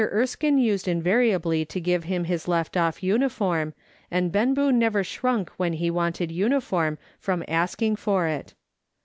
[0.03, 3.75] Erskine used invariably to give him his left off uniform,
[4.09, 8.55] and Benboo never shrunk when he wanted uniform from asking for it.